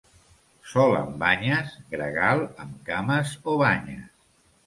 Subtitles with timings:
[0.69, 4.09] Sol amb banyes, gregal amb cames o banyes.